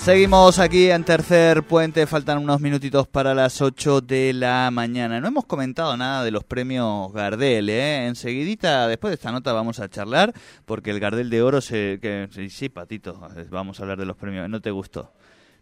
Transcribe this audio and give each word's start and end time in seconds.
Seguimos 0.00 0.58
aquí 0.58 0.90
en 0.90 1.04
Tercer 1.04 1.62
Puente, 1.62 2.06
faltan 2.06 2.38
unos 2.38 2.58
minutitos 2.62 3.06
para 3.06 3.34
las 3.34 3.60
8 3.60 4.00
de 4.00 4.32
la 4.32 4.70
mañana. 4.72 5.20
No 5.20 5.28
hemos 5.28 5.44
comentado 5.44 5.94
nada 5.94 6.24
de 6.24 6.30
los 6.30 6.42
premios 6.42 7.12
Gardel, 7.12 7.68
¿eh? 7.68 8.06
Enseguidita, 8.06 8.88
después 8.88 9.10
de 9.10 9.16
esta 9.16 9.30
nota 9.30 9.52
vamos 9.52 9.78
a 9.78 9.90
charlar, 9.90 10.32
porque 10.64 10.90
el 10.90 11.00
Gardel 11.00 11.28
de 11.28 11.42
Oro 11.42 11.60
se... 11.60 11.98
Que, 12.00 12.28
sí, 12.48 12.70
Patito, 12.70 13.20
vamos 13.50 13.78
a 13.78 13.82
hablar 13.82 13.98
de 13.98 14.06
los 14.06 14.16
premios. 14.16 14.48
¿No 14.48 14.62
te 14.62 14.70
gustó? 14.70 15.12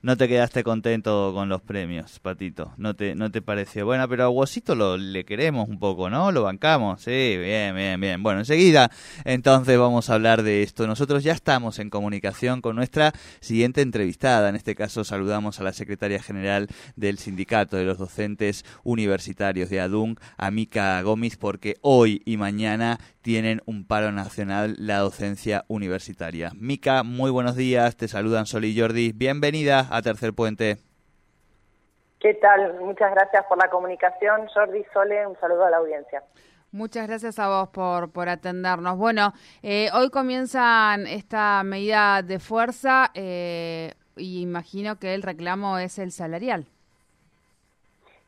No 0.02 0.16
te 0.16 0.28
quedaste 0.28 0.62
contento 0.62 1.32
con 1.34 1.48
los 1.48 1.62
premios, 1.62 2.20
Patito. 2.20 2.72
No 2.76 2.94
te, 2.94 3.14
no 3.14 3.30
te 3.30 3.42
pareció. 3.42 3.84
Bueno, 3.84 4.08
pero 4.08 4.26
a 4.26 4.74
lo, 4.74 4.96
le 4.96 5.24
queremos 5.24 5.68
un 5.68 5.78
poco, 5.78 6.08
¿no? 6.08 6.30
Lo 6.30 6.42
bancamos. 6.42 7.02
Sí, 7.02 7.36
bien, 7.36 7.74
bien, 7.74 8.00
bien. 8.00 8.22
Bueno, 8.22 8.40
enseguida 8.40 8.90
entonces 9.24 9.78
vamos 9.78 10.10
a 10.10 10.14
hablar 10.14 10.42
de 10.42 10.62
esto. 10.62 10.86
Nosotros 10.86 11.24
ya 11.24 11.32
estamos 11.32 11.78
en 11.78 11.90
comunicación 11.90 12.60
con 12.60 12.76
nuestra 12.76 13.12
siguiente 13.40 13.82
entrevistada. 13.82 14.48
En 14.48 14.56
este 14.56 14.74
caso 14.74 15.04
saludamos 15.04 15.58
a 15.60 15.64
la 15.64 15.72
secretaria 15.72 16.22
general 16.22 16.68
del 16.96 17.18
Sindicato 17.18 17.76
de 17.76 17.84
los 17.84 17.98
Docentes 17.98 18.64
Universitarios 18.84 19.70
de 19.70 19.80
ADUN, 19.80 20.18
Amica 20.36 21.00
Gómez, 21.02 21.36
porque 21.36 21.76
hoy 21.80 22.22
y 22.24 22.36
mañana 22.36 22.98
tienen 23.22 23.60
un 23.66 23.84
paro 23.84 24.12
nacional 24.12 24.76
la 24.78 24.98
docencia 25.00 25.64
universitaria. 25.68 26.52
Mica, 26.54 27.02
muy 27.02 27.30
buenos 27.30 27.56
días. 27.56 27.96
Te 27.96 28.08
saludan 28.08 28.46
Sol 28.46 28.64
y 28.64 28.78
Jordi. 28.78 29.12
Bienvenida 29.12 29.87
a 29.90 30.02
Tercer 30.02 30.32
Puente. 30.32 30.78
¿Qué 32.20 32.34
tal? 32.34 32.80
Muchas 32.80 33.12
gracias 33.12 33.44
por 33.46 33.58
la 33.58 33.70
comunicación, 33.70 34.48
Jordi 34.48 34.84
Sole, 34.92 35.26
un 35.26 35.38
saludo 35.38 35.64
a 35.64 35.70
la 35.70 35.76
audiencia. 35.76 36.22
Muchas 36.72 37.06
gracias 37.06 37.38
a 37.38 37.48
vos 37.48 37.68
por, 37.68 38.12
por 38.12 38.28
atendernos. 38.28 38.98
Bueno, 38.98 39.32
eh, 39.62 39.88
hoy 39.94 40.10
comienzan 40.10 41.06
esta 41.06 41.62
medida 41.64 42.22
de 42.22 42.38
fuerza 42.40 43.10
eh, 43.14 43.94
y 44.16 44.42
imagino 44.42 44.98
que 44.98 45.14
el 45.14 45.22
reclamo 45.22 45.78
es 45.78 45.98
el 45.98 46.12
salarial. 46.12 46.66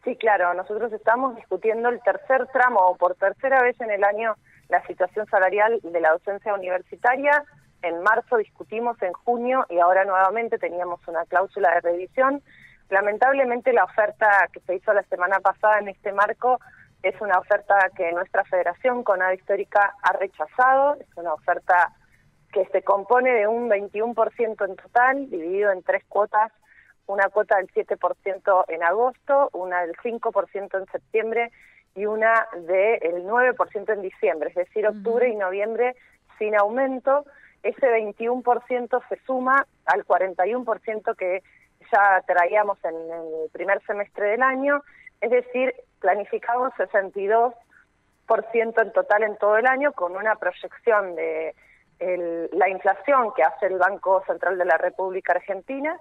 Sí, 0.05 0.17
claro, 0.17 0.55
nosotros 0.55 0.91
estamos 0.93 1.37
discutiendo 1.37 1.91
el 1.91 2.01
tercer 2.01 2.47
tramo, 2.53 2.97
por 2.97 3.17
tercera 3.17 3.61
vez 3.63 3.79
en 3.81 3.91
el 3.91 4.03
año, 4.03 4.35
la 4.71 4.87
situación 4.87 5.27
salarial 5.27 5.79
de 5.83 6.01
la 6.01 6.13
docencia 6.13 6.55
universitaria 6.55 7.45
en 7.83 8.03
marzo 8.03 8.37
discutimos 8.37 9.01
en 9.03 9.13
junio 9.13 9.67
y 9.69 9.79
ahora 9.79 10.05
nuevamente 10.05 10.59
teníamos 10.59 11.01
una 11.07 11.25
cláusula 11.27 11.75
de 11.75 11.81
revisión. 11.81 12.43
Lamentablemente 12.89 13.73
la 13.73 13.85
oferta 13.85 14.49
que 14.53 14.61
se 14.61 14.77
hizo 14.77 14.93
la 14.93 15.03
semana 15.05 15.41
pasada 15.41 15.79
en 15.79 15.89
este 15.89 16.13
marco 16.13 16.61
es 17.03 17.19
una 17.21 17.39
oferta 17.39 17.75
que 17.97 18.13
nuestra 18.13 18.45
federación 18.45 19.05
Conada 19.05 19.35
Histórica 19.35 19.95
ha 20.03 20.13
rechazado, 20.13 20.97
es 21.01 21.09
una 21.17 21.33
oferta 21.33 21.93
que 22.53 22.67
se 22.67 22.83
compone 22.83 23.33
de 23.33 23.47
un 23.47 23.71
21% 23.71 24.69
en 24.69 24.77
total, 24.77 25.31
dividido 25.31 25.71
en 25.71 25.83
tres 25.83 26.05
cuotas, 26.09 26.53
una 27.07 27.29
cuota 27.29 27.57
del 27.57 27.69
7% 27.69 28.65
en 28.69 28.83
agosto, 28.83 29.51
una 29.53 29.81
del 29.83 29.97
5% 29.97 30.79
en 30.79 30.87
septiembre 30.87 31.51
y 31.95 32.07
una 32.07 32.47
del 32.67 33.25
9% 33.25 33.93
en 33.93 34.03
diciembre, 34.03 34.51
es 34.51 34.55
decir, 34.55 34.87
octubre 34.87 35.29
y 35.29 35.37
noviembre 35.37 35.97
sin 36.39 36.57
aumento 36.57 37.25
ese 37.63 37.87
21% 37.87 39.03
se 39.09 39.17
suma 39.27 39.67
al 39.87 40.07
41% 40.07 41.17
que 41.17 41.43
ya 41.93 42.23
traíamos 42.27 42.79
en 42.85 42.95
el 42.95 43.51
primer 43.53 43.83
semestre 43.85 44.29
del 44.29 44.43
año, 44.43 44.83
es 45.21 45.31
decir, 45.31 45.75
planificamos 46.01 46.73
62% 46.75 47.53
en 48.83 48.93
total 48.93 49.23
en 49.25 49.37
todo 49.37 49.57
el 49.57 49.67
año 49.67 49.93
con 49.93 50.17
una 50.17 50.37
proyección 50.37 51.15
de 51.17 51.55
la 52.53 52.69
inflación 52.71 53.35
que 53.35 53.43
hace 53.43 53.67
el 53.67 53.77
Banco 53.77 54.23
Central 54.27 54.57
de 54.57 54.65
la 54.65 54.79
República 54.79 55.33
Argentina, 55.33 55.99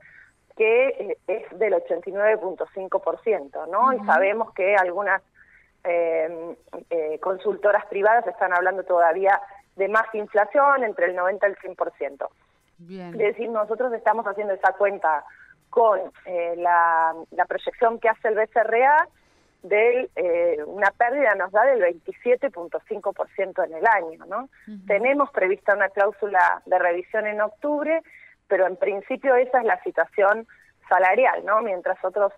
que 0.55 0.87
eh, 0.87 1.17
es 1.27 1.59
del 1.59 1.73
89.5%, 1.73 3.67
¿no? 3.69 3.93
Y 3.93 3.99
sabemos 4.05 4.53
que 4.53 4.75
algunas 4.75 5.21
eh, 5.83 6.55
eh, 6.89 7.19
consultoras 7.21 7.85
privadas 7.87 8.27
están 8.27 8.53
hablando 8.53 8.83
todavía 8.83 9.41
de 9.79 9.87
más 9.87 10.13
inflación, 10.13 10.83
entre 10.83 11.05
el 11.07 11.15
90 11.15 11.47
y 11.47 11.51
el 11.51 11.57
100%. 11.57 12.27
Bien. 12.79 13.13
Es 13.13 13.17
decir, 13.17 13.49
nosotros 13.49 13.93
estamos 13.93 14.25
haciendo 14.27 14.53
esa 14.53 14.73
cuenta 14.73 15.23
con 15.69 15.99
eh, 16.25 16.55
la, 16.57 17.15
proyección 17.47 17.99
que 17.99 18.09
hace 18.09 18.27
el 18.27 18.35
BCRA 18.35 19.07
de 19.63 20.09
eh, 20.15 20.57
una 20.65 20.91
pérdida 20.91 21.33
nos 21.35 21.51
da 21.51 21.63
del 21.63 21.81
27.5% 21.81 23.65
en 23.65 23.73
el 23.73 23.87
año, 23.87 24.25
¿no? 24.25 24.49
Tenemos 24.85 25.31
prevista 25.31 25.75
una 25.75 25.89
cláusula 25.89 26.61
de 26.65 26.79
revisión 26.79 27.25
en 27.27 27.41
octubre, 27.41 28.01
pero 28.47 28.67
en 28.67 28.75
principio 28.75 29.35
esa 29.35 29.59
es 29.59 29.65
la 29.65 29.81
situación 29.83 30.47
salarial, 30.89 31.45
¿no? 31.45 31.61
Mientras 31.61 32.03
otros 32.03 32.33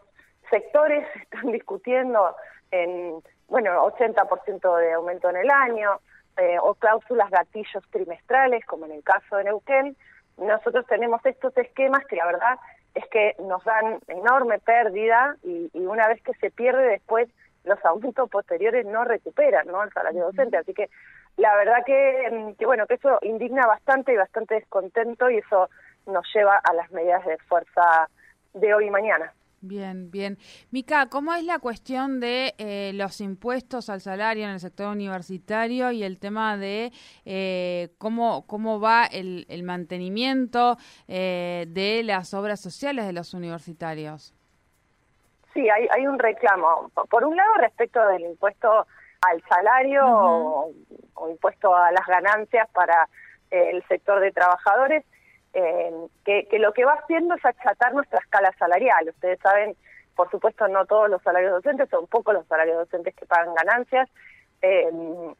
sectores 0.49 1.07
están 1.21 1.51
discutiendo 1.51 2.35
en, 2.69 3.21
bueno, 3.47 3.83
80% 3.85 4.77
de 4.79 4.93
aumento 4.93 5.29
en 5.29 5.37
el 5.37 5.49
año, 5.49 5.99
eh, 6.37 6.57
o 6.61 6.73
cláusulas 6.75 7.29
gatillos 7.29 7.83
trimestrales, 7.89 8.65
como 8.65 8.85
en 8.85 8.93
el 8.93 9.03
caso 9.03 9.35
de 9.35 9.45
Neuquén, 9.45 9.95
nosotros 10.37 10.85
tenemos 10.87 11.25
estos 11.25 11.55
esquemas 11.57 12.05
que 12.05 12.15
la 12.15 12.25
verdad 12.25 12.57
es 12.95 13.05
que 13.07 13.35
nos 13.39 13.63
dan 13.63 13.99
enorme 14.07 14.59
pérdida 14.59 15.35
y, 15.43 15.69
una 15.73 16.07
vez 16.07 16.21
que 16.23 16.33
se 16.35 16.51
pierde 16.51 16.83
después 16.83 17.29
los 17.63 17.83
aumentos 17.85 18.29
posteriores 18.29 18.85
no 18.85 19.03
recuperan 19.03 19.67
¿no? 19.67 19.83
el 19.83 19.91
salario 19.91 20.25
docente. 20.25 20.57
Así 20.57 20.73
que 20.73 20.89
la 21.37 21.55
verdad 21.55 21.83
que, 21.85 22.55
que, 22.57 22.65
bueno 22.65 22.87
que 22.87 22.95
eso 22.95 23.19
indigna 23.21 23.67
bastante 23.67 24.13
y 24.13 24.17
bastante 24.17 24.55
descontento 24.55 25.29
y 25.29 25.37
eso 25.37 25.69
nos 26.07 26.25
lleva 26.33 26.57
a 26.57 26.73
las 26.73 26.91
medidas 26.91 27.25
de 27.25 27.37
fuerza 27.37 28.09
de 28.53 28.73
hoy 28.73 28.87
y 28.87 28.91
mañana. 28.91 29.33
Bien, 29.63 30.09
bien. 30.09 30.39
Mica, 30.71 31.07
¿cómo 31.07 31.35
es 31.35 31.43
la 31.43 31.59
cuestión 31.59 32.19
de 32.19 32.55
eh, 32.57 32.93
los 32.95 33.21
impuestos 33.21 33.91
al 33.91 34.01
salario 34.01 34.45
en 34.45 34.49
el 34.49 34.59
sector 34.59 34.87
universitario 34.87 35.91
y 35.91 36.03
el 36.03 36.17
tema 36.17 36.57
de 36.57 36.91
eh, 37.25 37.89
cómo, 37.99 38.47
cómo 38.47 38.79
va 38.79 39.05
el, 39.05 39.45
el 39.49 39.61
mantenimiento 39.61 40.77
eh, 41.07 41.65
de 41.67 42.01
las 42.03 42.33
obras 42.33 42.59
sociales 42.59 43.05
de 43.05 43.13
los 43.13 43.35
universitarios? 43.35 44.33
Sí, 45.53 45.69
hay, 45.69 45.87
hay 45.91 46.07
un 46.07 46.17
reclamo. 46.17 46.89
Por 47.07 47.23
un 47.23 47.35
lado, 47.35 47.53
respecto 47.59 48.03
del 48.07 48.23
impuesto 48.23 48.87
al 49.21 49.43
salario 49.47 50.03
o 50.07 51.29
impuesto 51.29 51.75
a 51.75 51.91
las 51.91 52.07
ganancias 52.07 52.67
para 52.71 53.07
el 53.51 53.83
sector 53.87 54.21
de 54.21 54.31
trabajadores, 54.31 55.05
eh, 55.53 55.91
que, 56.23 56.59
lo 56.59 56.73
que 56.73 56.85
va 56.85 56.93
haciendo 56.93 57.35
es 57.35 57.45
achatar 57.45 57.93
nuestra 57.93 58.19
escala 58.19 58.53
salarial. 58.57 59.09
Ustedes 59.09 59.39
saben, 59.39 59.75
por 60.15 60.29
supuesto, 60.31 60.67
no 60.67 60.85
todos 60.85 61.09
los 61.09 61.21
salarios 61.23 61.51
docentes, 61.51 61.89
son 61.89 62.07
pocos 62.07 62.33
los 62.33 62.47
salarios 62.47 62.77
docentes 62.77 63.15
que 63.15 63.25
pagan 63.25 63.53
ganancias, 63.55 64.09
eh, 64.61 64.89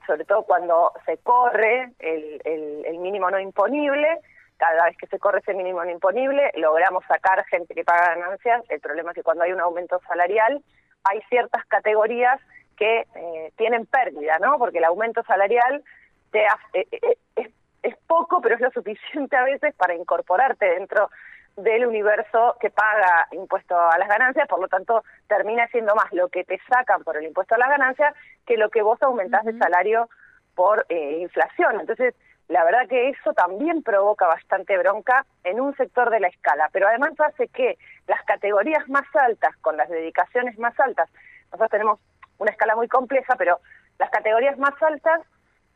sobre 0.05 0.25
todo 0.25 0.43
cuando 0.43 0.91
se 1.05 1.17
corre 1.19 1.91
el, 1.99 2.41
el, 2.43 2.97
mínimo 2.99 3.29
no 3.29 3.39
imponible. 3.39 4.19
Cada 4.57 4.85
vez 4.85 4.97
que 4.97 5.07
se 5.07 5.17
corre 5.17 5.39
ese 5.39 5.53
mínimo 5.53 5.83
no 5.83 5.89
imponible, 5.89 6.51
logramos 6.55 7.03
sacar 7.05 7.43
gente 7.45 7.73
que 7.73 7.83
paga 7.83 8.15
ganancias. 8.15 8.63
El 8.69 8.79
problema 8.79 9.11
es 9.11 9.15
que 9.15 9.23
cuando 9.23 9.43
hay 9.43 9.53
un 9.53 9.59
aumento 9.59 9.99
salarial, 10.07 10.61
hay 11.03 11.21
ciertas 11.29 11.65
categorías 11.65 12.39
que 12.77 13.07
eh, 13.15 13.51
tienen 13.57 13.85
pérdida, 13.85 14.37
¿no? 14.39 14.57
Porque 14.59 14.79
el 14.79 14.85
aumento 14.85 15.23
salarial 15.23 15.83
te 16.31 16.45
hace, 16.45 16.87
es 17.35 17.49
es 17.83 17.95
poco, 18.07 18.41
pero 18.41 18.55
es 18.55 18.61
lo 18.61 18.71
suficiente 18.71 19.35
a 19.35 19.43
veces 19.43 19.73
para 19.75 19.95
incorporarte 19.95 20.65
dentro 20.65 21.09
del 21.57 21.85
universo 21.85 22.55
que 22.59 22.69
paga 22.69 23.27
impuesto 23.31 23.77
a 23.77 23.97
las 23.97 24.07
ganancias, 24.07 24.47
por 24.47 24.59
lo 24.59 24.67
tanto 24.67 25.03
termina 25.27 25.67
siendo 25.67 25.93
más 25.95 26.11
lo 26.11 26.29
que 26.29 26.43
te 26.43 26.59
sacan 26.69 27.03
por 27.03 27.17
el 27.17 27.25
impuesto 27.25 27.55
a 27.55 27.57
las 27.57 27.69
ganancias 27.69 28.15
que 28.45 28.57
lo 28.57 28.69
que 28.69 28.81
vos 28.81 29.01
aumentás 29.01 29.43
de 29.43 29.57
salario 29.57 30.09
por 30.55 30.85
eh, 30.89 31.19
inflación. 31.21 31.79
Entonces, 31.79 32.15
la 32.47 32.63
verdad 32.63 32.87
que 32.87 33.09
eso 33.09 33.33
también 33.33 33.83
provoca 33.83 34.27
bastante 34.27 34.77
bronca 34.77 35.25
en 35.43 35.59
un 35.59 35.75
sector 35.75 36.09
de 36.09 36.19
la 36.19 36.27
escala, 36.27 36.69
pero 36.71 36.87
además 36.87 37.11
hace 37.19 37.47
que 37.47 37.77
las 38.07 38.21
categorías 38.23 38.87
más 38.89 39.05
altas, 39.13 39.55
con 39.57 39.77
las 39.77 39.89
dedicaciones 39.89 40.57
más 40.57 40.77
altas, 40.79 41.09
nosotros 41.45 41.71
tenemos 41.71 41.99
una 42.37 42.51
escala 42.51 42.75
muy 42.75 42.87
compleja, 42.87 43.35
pero 43.37 43.59
las 43.99 44.09
categorías 44.09 44.57
más 44.57 44.73
altas 44.81 45.21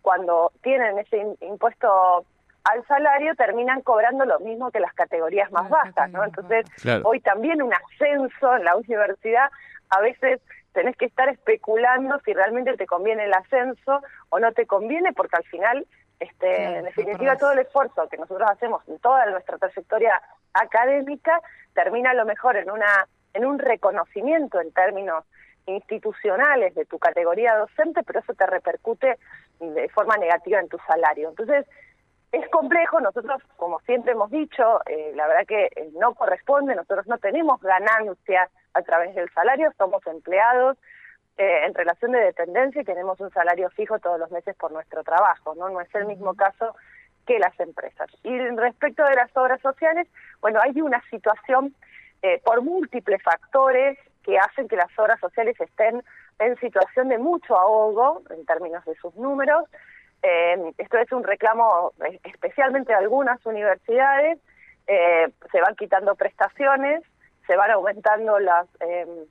cuando 0.05 0.51
tienen 0.61 0.99
ese 0.99 1.35
impuesto 1.41 2.23
al 2.63 2.85
salario 2.85 3.33
terminan 3.33 3.81
cobrando 3.81 4.23
lo 4.23 4.39
mismo 4.39 4.69
que 4.69 4.79
las 4.79 4.93
categorías 4.93 5.51
más 5.51 5.67
bajas, 5.67 6.11
¿no? 6.11 6.23
Entonces, 6.23 6.67
hoy 7.03 7.21
también 7.21 7.63
un 7.63 7.73
ascenso 7.73 8.55
en 8.55 8.65
la 8.65 8.75
universidad, 8.75 9.49
a 9.89 10.01
veces 10.01 10.41
tenés 10.73 10.95
que 10.95 11.05
estar 11.05 11.27
especulando 11.29 12.19
si 12.23 12.33
realmente 12.33 12.77
te 12.77 12.85
conviene 12.85 13.23
el 13.23 13.33
ascenso 13.33 14.03
o 14.29 14.37
no 14.37 14.51
te 14.51 14.67
conviene, 14.67 15.11
porque 15.11 15.37
al 15.37 15.43
final, 15.45 15.87
este, 16.19 16.77
en 16.77 16.85
definitiva, 16.85 17.35
todo 17.35 17.53
el 17.53 17.59
esfuerzo 17.59 18.07
que 18.07 18.17
nosotros 18.17 18.47
hacemos 18.47 18.87
en 18.87 18.99
toda 18.99 19.25
nuestra 19.25 19.57
trayectoria 19.57 20.21
académica, 20.53 21.41
termina 21.73 22.11
a 22.11 22.13
lo 22.13 22.25
mejor 22.25 22.57
en 22.57 22.69
una 22.69 23.07
en 23.33 23.45
un 23.45 23.57
reconocimiento 23.57 24.61
en 24.61 24.71
términos 24.71 25.25
institucionales 25.67 26.75
de 26.75 26.85
tu 26.85 26.99
categoría 26.99 27.55
docente, 27.55 28.01
pero 28.03 28.19
eso 28.19 28.33
te 28.33 28.45
repercute 28.45 29.17
de 29.59 29.89
forma 29.89 30.17
negativa 30.17 30.59
en 30.59 30.69
tu 30.69 30.77
salario. 30.87 31.29
Entonces, 31.29 31.65
es 32.35 32.49
complejo, 32.49 32.99
nosotros, 32.99 33.41
como 33.55 33.79
siempre 33.81 34.11
hemos 34.11 34.29
dicho, 34.29 34.81
eh, 34.87 35.13
la 35.15 35.27
verdad 35.27 35.45
que 35.47 35.65
eh, 35.65 35.89
no 35.93 36.13
corresponde, 36.15 36.75
nosotros 36.75 37.07
no 37.07 37.17
tenemos 37.17 37.61
ganancia 37.61 38.49
a 38.73 38.81
través 38.81 39.15
del 39.15 39.29
salario, 39.31 39.71
somos 39.77 40.05
empleados 40.05 40.77
eh, 41.37 41.61
en 41.65 41.73
relación 41.73 42.11
de 42.11 42.19
dependencia 42.19 42.81
y 42.81 42.85
tenemos 42.85 43.19
un 43.21 43.31
salario 43.31 43.69
fijo 43.69 43.99
todos 43.99 44.19
los 44.19 44.31
meses 44.31 44.53
por 44.57 44.71
nuestro 44.71 45.03
trabajo, 45.03 45.55
¿no? 45.55 45.69
No 45.69 45.79
es 45.79 45.93
el 45.95 46.07
mismo 46.07 46.33
caso 46.35 46.75
que 47.25 47.39
las 47.39 47.57
empresas. 47.59 48.09
Y 48.23 48.37
respecto 48.49 49.03
de 49.05 49.15
las 49.15 49.35
obras 49.37 49.61
sociales, 49.61 50.07
bueno, 50.41 50.59
hay 50.61 50.79
una 50.81 51.01
situación 51.09 51.73
por 52.43 52.63
múltiples 52.63 53.21
factores 53.21 53.99
que 54.23 54.39
hacen 54.39 54.67
que 54.67 54.75
las 54.75 54.89
obras 54.97 55.19
sociales 55.19 55.55
estén 55.59 56.03
en 56.39 56.57
situación 56.59 57.09
de 57.09 57.17
mucho 57.17 57.57
ahogo 57.57 58.21
en 58.29 58.45
términos 58.45 58.83
de 58.85 58.95
sus 58.95 59.15
números, 59.15 59.65
eh, 60.21 60.73
esto 60.77 60.97
es 60.97 61.11
un 61.11 61.23
reclamo 61.23 61.93
eh, 62.03 62.19
especialmente 62.23 62.91
de 62.91 62.97
algunas 62.97 63.45
universidades, 63.45 64.39
eh, 64.87 65.29
se 65.51 65.61
van 65.61 65.75
quitando 65.75 66.15
prestaciones, 66.15 67.03
se 67.45 67.55
van 67.55 67.71
aumentando 67.71 68.39
las, 68.39 68.67
em, 68.79 69.25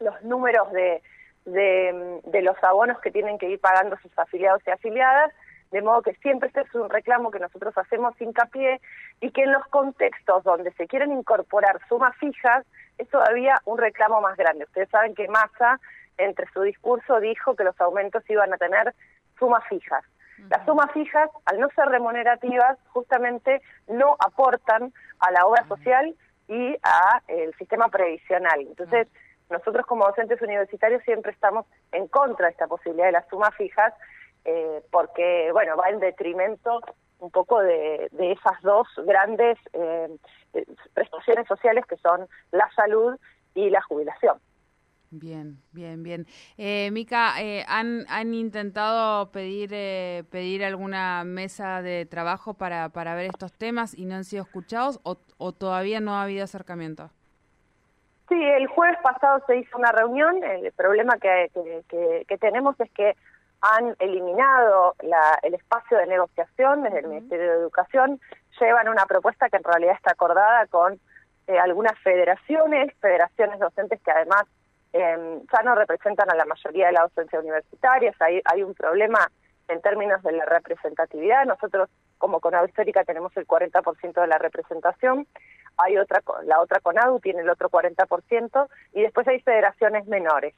los 0.00 0.22
números 0.22 0.70
de, 0.72 1.02
de, 1.46 2.42
los 2.42 2.62
abonos 2.62 3.00
que 3.00 3.10
tienen 3.10 3.38
que 3.38 3.48
ir 3.48 3.60
pagando 3.60 3.96
sus 3.98 4.16
afiliados 4.18 4.62
y 4.66 4.70
afiliadas, 4.70 5.32
de 5.70 5.82
modo 5.82 6.02
que 6.02 6.14
siempre 6.16 6.48
este 6.48 6.60
es 6.62 6.74
un 6.74 6.88
reclamo 6.88 7.30
que 7.30 7.38
nosotros 7.38 7.76
hacemos 7.76 8.18
hincapié 8.20 8.80
y 9.20 9.30
que 9.30 9.42
en 9.42 9.52
los 9.52 9.66
contextos 9.68 10.44
donde 10.44 10.72
se 10.72 10.86
quieren 10.86 11.12
incorporar 11.12 11.80
sumas 11.88 12.14
fijas 12.16 12.66
es 12.98 13.08
todavía 13.08 13.54
un 13.64 13.78
reclamo 13.78 14.20
más 14.20 14.36
grande. 14.36 14.64
Ustedes 14.64 14.88
saben 14.90 15.14
que 15.14 15.28
Massa, 15.28 15.80
entre 16.18 16.46
su 16.52 16.62
discurso, 16.62 17.20
dijo 17.20 17.56
que 17.56 17.64
los 17.64 17.80
aumentos 17.80 18.22
iban 18.28 18.52
a 18.52 18.58
tener 18.58 18.94
sumas 19.38 19.64
fijas. 19.68 20.04
Las 20.50 20.64
sumas 20.64 20.90
fijas, 20.92 21.30
al 21.46 21.58
no 21.58 21.68
ser 21.70 21.86
remunerativas, 21.86 22.78
justamente 22.88 23.60
no 23.88 24.16
aportan 24.20 24.92
a 25.18 25.32
la 25.32 25.46
obra 25.46 25.66
social 25.66 26.14
y 26.46 26.76
a 26.82 27.22
el 27.26 27.52
sistema 27.54 27.88
previsional. 27.88 28.60
Entonces, 28.60 29.08
nosotros 29.50 29.84
como 29.86 30.06
docentes 30.06 30.40
universitarios 30.40 31.02
siempre 31.02 31.32
estamos 31.32 31.66
en 31.92 32.06
contra 32.06 32.46
de 32.46 32.52
esta 32.52 32.68
posibilidad 32.68 33.06
de 33.06 33.12
las 33.12 33.28
sumas 33.28 33.54
fijas, 33.56 33.92
eh, 34.44 34.82
porque, 34.90 35.50
bueno, 35.52 35.76
va 35.76 35.88
en 35.90 35.98
detrimento 35.98 36.80
un 37.18 37.30
poco 37.30 37.60
de, 37.60 38.08
esas 38.12 38.62
dos 38.62 38.86
grandes 39.04 39.58
eh, 39.72 40.08
prestaciones 40.94 41.48
sociales 41.48 41.84
que 41.86 41.96
son 41.96 42.28
la 42.52 42.70
salud 42.76 43.18
y 43.54 43.70
la 43.70 43.82
jubilación. 43.82 44.38
Bien, 45.10 45.56
bien, 45.72 46.02
bien. 46.02 46.26
Eh, 46.58 46.90
Mica, 46.92 47.40
eh, 47.40 47.64
¿han, 47.66 48.04
¿han 48.10 48.34
intentado 48.34 49.30
pedir 49.32 49.70
eh, 49.72 50.24
pedir 50.30 50.62
alguna 50.62 51.24
mesa 51.24 51.80
de 51.80 52.04
trabajo 52.04 52.54
para, 52.54 52.90
para 52.90 53.14
ver 53.14 53.26
estos 53.26 53.52
temas 53.54 53.96
y 53.96 54.04
no 54.04 54.16
han 54.16 54.24
sido 54.24 54.42
escuchados 54.42 55.00
o, 55.04 55.16
o 55.38 55.52
todavía 55.52 56.00
no 56.00 56.14
ha 56.14 56.24
habido 56.24 56.44
acercamiento? 56.44 57.10
Sí, 58.28 58.34
el 58.34 58.66
jueves 58.66 58.98
pasado 59.02 59.42
se 59.46 59.56
hizo 59.56 59.78
una 59.78 59.92
reunión. 59.92 60.44
El 60.44 60.70
problema 60.72 61.16
que, 61.16 61.50
que, 61.88 62.24
que, 62.28 62.38
tenemos 62.38 62.78
es 62.78 62.90
que 62.90 63.16
han 63.62 63.96
eliminado 63.98 64.94
la, 65.00 65.38
el 65.42 65.54
espacio 65.54 65.96
de 65.96 66.06
negociación 66.06 66.82
desde 66.82 66.98
el 66.98 67.08
Ministerio 67.08 67.50
de 67.50 67.58
Educación. 67.58 68.20
Llevan 68.60 68.88
una 68.88 69.06
propuesta 69.06 69.48
que 69.48 69.56
en 69.56 69.64
realidad 69.64 69.94
está 69.94 70.12
acordada 70.12 70.66
con 70.66 71.00
eh, 71.46 71.58
algunas 71.58 71.98
federaciones, 72.00 72.92
federaciones 73.00 73.58
docentes 73.58 73.98
que 74.02 74.10
además 74.10 74.44
eh, 74.92 75.40
ya 75.52 75.62
no 75.64 75.74
representan 75.74 76.30
a 76.30 76.34
la 76.34 76.44
mayoría 76.44 76.86
de 76.86 76.92
la 76.92 77.02
docencia 77.02 77.40
universitaria, 77.40 78.14
hay, 78.20 78.40
hay 78.44 78.62
un 78.62 78.74
problema 78.74 79.30
en 79.68 79.82
términos 79.82 80.22
de 80.22 80.32
la 80.32 80.46
representatividad, 80.46 81.44
nosotros 81.44 81.90
como 82.16 82.40
CONADU 82.40 82.66
Histórica 82.66 83.04
tenemos 83.04 83.36
el 83.36 83.46
40% 83.46 84.20
de 84.20 84.26
la 84.26 84.38
representación, 84.38 85.26
hay 85.76 85.96
otra, 85.96 86.22
la 86.44 86.60
otra 86.60 86.80
CONADU 86.80 87.20
tiene 87.20 87.42
el 87.42 87.50
otro 87.50 87.70
40% 87.70 88.68
y 88.94 89.02
después 89.02 89.28
hay 89.28 89.40
federaciones 89.40 90.06
menores. 90.06 90.54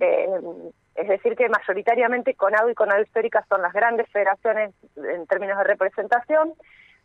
eh, 0.00 0.28
es 0.94 1.08
decir, 1.08 1.36
que 1.36 1.48
mayoritariamente 1.48 2.34
CONADU 2.34 2.70
y 2.70 2.74
CONADU 2.74 3.02
Histórica 3.02 3.44
son 3.48 3.60
las 3.60 3.72
grandes 3.72 4.08
federaciones 4.10 4.72
en 4.96 5.26
términos 5.26 5.58
de 5.58 5.64
representación. 5.64 6.54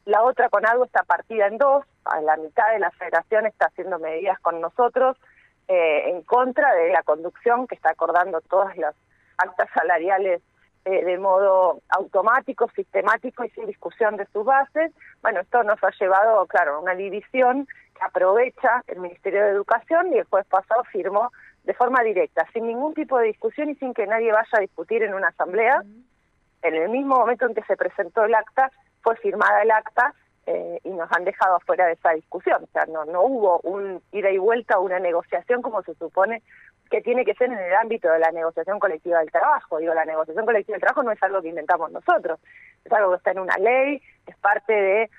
La 0.06 0.24
otra 0.24 0.50
CONADU 0.50 0.86
está 0.86 1.04
partida 1.04 1.48
en 1.48 1.57
dos, 1.57 1.86
a 2.06 2.22
la 2.22 2.38
mitad 2.38 2.72
de 2.72 2.80
la 2.80 2.92
federación 2.92 3.45
está 3.45 3.65
haciendo 3.65 4.00
medidas 4.00 4.39
con 4.39 4.62
nosotros, 4.62 5.18
eh, 5.69 6.10
en 6.10 6.24
contra 6.24 6.74
de 6.74 6.89
la 6.89 7.04
conducción 7.04 7.68
que 7.68 7.75
está 7.75 7.92
acordando 7.92 8.42
todas 8.42 8.75
las 8.75 8.95
actas 9.38 9.69
salariales 9.71 10.42
eh, 10.83 11.06
de 11.06 11.18
modo 11.19 11.81
automático, 11.89 12.68
sistemático 12.75 13.44
y 13.44 13.50
sin 13.51 13.68
discusión 13.68 14.18
de 14.18 14.25
sus 14.33 14.44
bases. 14.44 14.92
Bueno, 15.21 15.42
esto 15.42 15.63
nos 15.63 15.77
ha 15.83 15.92
llevado, 16.00 16.44
claro, 16.48 16.75
a 16.75 16.80
una 16.80 16.95
división 16.95 17.68
que 17.94 18.04
aprovecha 18.04 18.83
el 18.88 19.00
Ministerio 19.00 19.44
de 19.44 19.51
Educación 19.51 20.12
y 20.12 20.18
el 20.18 20.24
jueves 20.24 20.48
pasado 20.48 20.83
firmó 20.86 21.31
de 21.66 21.75
forma 21.75 22.01
directa, 22.01 22.48
sin 22.51 22.65
ningún 22.65 22.95
tipo 22.95 23.19
de 23.19 23.27
discusión 23.27 23.69
y 23.69 23.75
sin 23.75 23.94
que 23.94 24.07
nadie 24.07 24.31
vaya 24.31 24.50
a 24.54 24.62
discutir 24.62 25.04
en 25.04 25.13
una 25.13 25.27
asamblea. 25.27 25.83
En 26.63 26.74
el 26.74 26.89
mismo 26.89 27.18
momento 27.18 27.45
en 27.45 27.54
que 27.54 27.63
se 27.65 27.77
presentó 27.77 28.24
el 28.24 28.33
acta, 28.33 28.72
fue 29.04 29.15
firmada 29.18 29.62
el 29.62 29.69
acta 29.69 30.15
eh, 30.51 30.80
y 30.84 30.90
nos 30.90 31.12
han 31.12 31.25
dejado 31.25 31.57
afuera 31.57 31.86
de 31.86 31.94
esa 31.94 32.10
discusión. 32.10 32.63
O 32.63 32.68
sea, 32.74 32.84
no, 32.88 33.06
no 33.06 33.22
hubo 33.22 33.60
un 33.60 34.01
ida 34.12 34.31
y 34.31 34.40
vuelta, 34.40 34.80
una 34.80 34.98
negociación 34.98 35.62
como 35.62 35.84
se 35.84 35.94
supone 35.94 36.42
que 36.90 37.01
tiene 37.01 37.24
que 37.24 37.36
ser 37.36 37.51
en 37.51 37.60
el 37.60 37.75
ámbito 37.75 38.12
de 38.12 38.18
la 38.18 38.31
negociación 38.31 38.80
colectiva 38.80 39.19
del 39.19 39.30
trabajo. 39.30 39.78
Digo, 39.78 39.94
la 39.94 40.06
negociación 40.06 40.48
colectiva 40.48 40.74
del 40.74 40.81
trabajo 40.81 41.04
no 41.04 41.12
es 41.12 41.22
algo 41.22 41.44
que 41.44 41.50
inventamos 41.50 41.92
nosotros, 41.92 42.40
es 42.84 42.92
algo 42.92 43.12
que 43.12 43.18
está 43.18 43.30
en 43.30 43.40
una 43.40 43.57
ley, 43.57 44.01
es 44.25 44.36
parte 44.38 44.74
de 44.74 45.10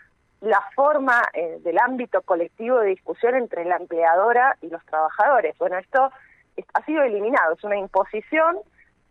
la 0.40 0.60
forma 0.74 1.22
eh, 1.32 1.58
del 1.60 1.78
ámbito 1.78 2.22
colectivo 2.22 2.80
de 2.80 2.88
discusión 2.88 3.36
entre 3.36 3.64
la 3.64 3.76
empleadora 3.76 4.56
y 4.62 4.68
los 4.68 4.84
trabajadores. 4.86 5.56
Bueno, 5.58 5.78
esto 5.78 6.10
ha 6.74 6.84
sido 6.84 7.04
eliminado, 7.04 7.54
es 7.54 7.62
una 7.62 7.76
imposición 7.76 8.58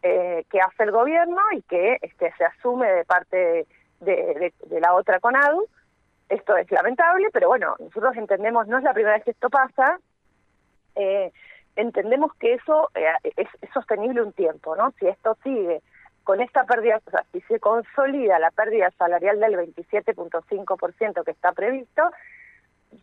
eh, 0.03 0.43
que 0.51 0.59
hace 0.59 0.83
el 0.83 0.91
gobierno 0.91 1.39
y 1.53 1.61
que 1.61 1.97
este, 2.01 2.33
se 2.37 2.43
asume 2.43 2.91
de 2.91 3.05
parte 3.05 3.67
de 4.01 4.53
la 4.81 4.95
otra 4.95 5.21
CONADU 5.21 5.65
esto 6.29 6.55
es 6.57 6.71
lamentable, 6.71 7.27
pero 7.33 7.47
bueno, 7.47 7.75
nosotros 7.79 8.15
entendemos, 8.15 8.67
no 8.67 8.77
es 8.77 8.83
la 8.83 8.93
primera 8.93 9.15
vez 9.15 9.23
que 9.23 9.31
esto 9.31 9.49
pasa, 9.49 9.99
eh, 10.95 11.31
entendemos 11.75 12.33
que 12.35 12.53
eso 12.53 12.89
eh, 12.95 13.07
es, 13.35 13.47
sostenible 13.73 14.21
un 14.21 14.33
tiempo, 14.33 14.75
¿no? 14.75 14.91
Si 14.99 15.07
esto 15.07 15.37
sigue 15.43 15.81
con 16.23 16.41
esta 16.41 16.63
pérdida, 16.65 17.01
o 17.05 17.09
sea, 17.09 17.23
si 17.31 17.41
se 17.41 17.59
consolida 17.59 18.37
la 18.37 18.51
pérdida 18.51 18.91
salarial 18.91 19.39
del 19.39 19.55
27.5% 19.55 21.23
que 21.23 21.31
está 21.31 21.51
previsto, 21.53 22.03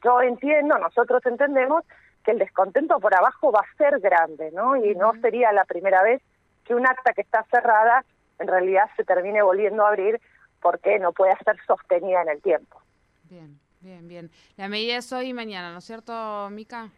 yo 0.04 0.20
entiendo, 0.22 0.78
nosotros 0.78 1.24
entendemos 1.26 1.84
que 2.24 2.32
el 2.32 2.38
descontento 2.38 3.00
por 3.00 3.14
abajo 3.14 3.50
va 3.50 3.60
a 3.60 3.76
ser 3.76 3.98
grande, 4.00 4.50
¿no? 4.52 4.76
Y 4.76 4.94
no 4.94 5.12
sería 5.20 5.52
la 5.52 5.64
primera 5.64 6.02
vez 6.02 6.22
que 6.64 6.74
un 6.74 6.86
acta 6.86 7.12
que 7.12 7.22
está 7.22 7.44
cerrada 7.44 8.04
en 8.38 8.48
realidad 8.48 8.88
se 8.96 9.04
termine 9.04 9.42
volviendo 9.42 9.84
a 9.84 9.88
abrir 9.88 10.20
porque 10.60 10.98
no 10.98 11.12
puede 11.12 11.36
ser 11.44 11.56
sostenida 11.66 12.22
en 12.22 12.28
el 12.28 12.42
tiempo. 12.42 12.80
Bien, 13.28 13.58
bien, 13.80 14.08
bien. 14.08 14.30
La 14.56 14.68
medida 14.68 14.96
es 14.96 15.12
hoy 15.12 15.28
y 15.28 15.34
mañana, 15.34 15.72
¿no 15.72 15.78
es 15.78 15.84
cierto, 15.84 16.48
Mica? 16.50 16.90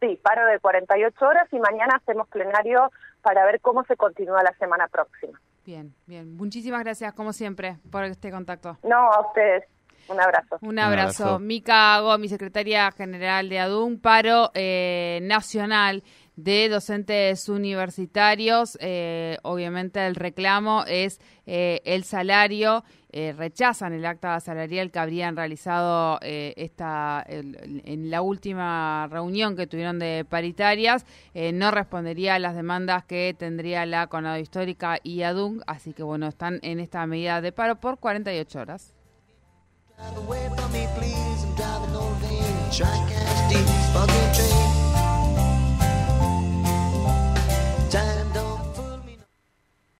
Sí, 0.00 0.18
paro 0.22 0.46
de 0.46 0.58
48 0.58 1.24
horas 1.24 1.48
y 1.52 1.58
mañana 1.58 1.96
hacemos 1.96 2.28
plenario 2.28 2.90
para 3.22 3.44
ver 3.44 3.60
cómo 3.60 3.84
se 3.84 3.96
continúa 3.96 4.42
la 4.42 4.54
semana 4.58 4.88
próxima. 4.88 5.38
Bien, 5.64 5.94
bien. 6.06 6.36
Muchísimas 6.36 6.82
gracias, 6.82 7.12
como 7.12 7.32
siempre, 7.32 7.78
por 7.90 8.04
este 8.04 8.30
contacto. 8.30 8.78
No, 8.82 8.96
a 8.96 9.20
ustedes. 9.28 9.64
Un 10.08 10.20
abrazo. 10.20 10.58
Un 10.62 10.78
abrazo. 10.78 11.38
Mica 11.38 12.00
Gómez, 12.00 12.30
secretaria 12.30 12.90
general 12.90 13.48
de 13.48 13.60
ADUN, 13.60 14.00
paro 14.00 14.50
eh, 14.54 15.20
nacional 15.22 16.02
de 16.34 16.68
docentes 16.68 17.48
universitarios. 17.48 18.76
Eh, 18.80 19.38
obviamente 19.42 20.04
el 20.04 20.16
reclamo 20.16 20.84
es 20.86 21.20
eh, 21.46 21.80
el 21.84 22.04
salario. 22.04 22.82
Eh, 23.12 23.34
rechazan 23.36 23.92
el 23.92 24.06
acta 24.06 24.38
salarial 24.40 24.90
que 24.90 24.98
habrían 24.98 25.36
realizado 25.36 26.18
esta 26.22 27.24
en 27.26 28.10
la 28.10 28.22
última 28.22 29.08
reunión 29.10 29.56
que 29.56 29.66
tuvieron 29.66 29.98
de 29.98 30.24
paritarias. 30.28 31.04
no 31.34 31.70
respondería 31.70 32.34
a 32.34 32.38
las 32.38 32.54
demandas 32.54 33.04
que 33.04 33.34
tendría 33.36 33.86
la 33.86 34.06
Conado 34.06 34.38
Histórica 34.38 34.98
y 35.02 35.22
ADUN. 35.22 35.62
Así 35.66 35.92
que 35.92 36.02
bueno, 36.02 36.28
están 36.28 36.60
en 36.62 36.80
esta 36.80 37.04
medida 37.06 37.40
de 37.40 37.52
paro 37.52 37.76
por 37.76 37.98
48 37.98 38.60
horas. 38.60 38.94